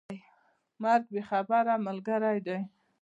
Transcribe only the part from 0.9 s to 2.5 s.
بې خبره ملګری